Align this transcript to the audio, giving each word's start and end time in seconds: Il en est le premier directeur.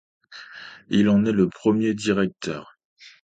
Il 0.89 1.09
en 1.09 1.25
est 1.27 1.31
le 1.31 1.47
premier 1.47 1.93
directeur. 1.93 2.75